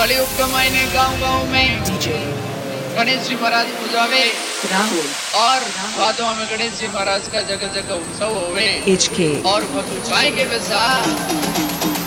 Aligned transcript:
કળિયુગ 0.00 0.28
मायने 0.52 0.82
गाँव 0.92 1.14
गाँव 1.20 1.40
में 1.52 1.66
गणेश 2.96 3.26
जी 3.26 3.34
महाराज 3.34 3.66
पूजावे 3.80 4.22
और 5.40 5.66
भादवा 5.98 6.32
में 6.38 6.46
गणेश 6.52 6.72
जी 6.80 6.88
महाराज 6.94 7.28
का 7.34 7.40
जगह 7.50 7.74
जगह 7.74 7.94
उत्सव 7.94 8.32
होवे 8.38 8.68
और 9.52 9.64
भगवान 9.74 10.30
के 10.36 10.58
साथ 10.70 11.99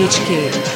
HQ. 0.00 0.69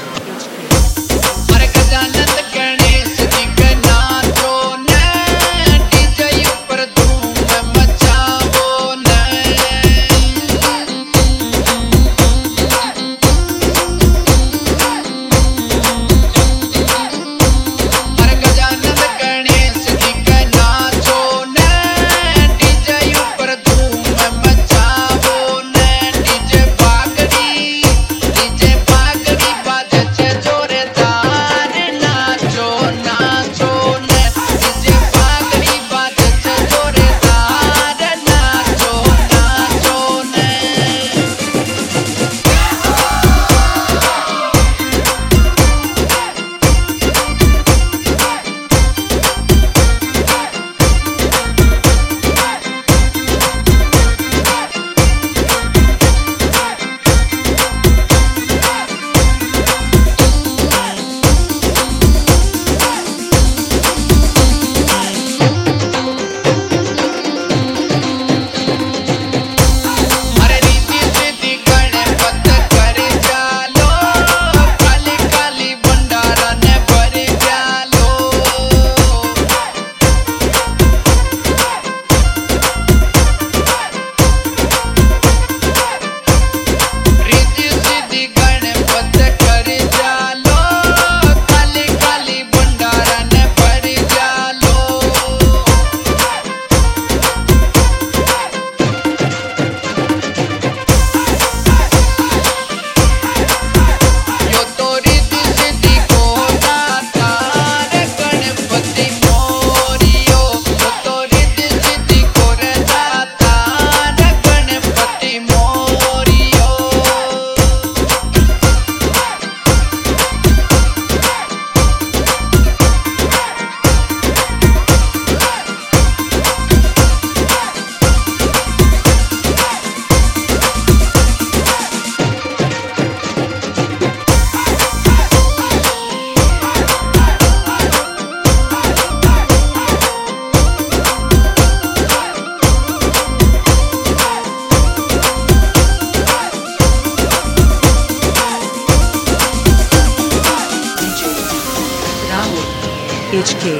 Podcast. 153.44 153.74